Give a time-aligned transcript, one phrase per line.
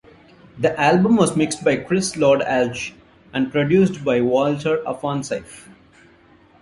[0.57, 2.93] The album was mixed by Chris Lord-Alge
[3.33, 5.69] and produced by Walter Afanasieff.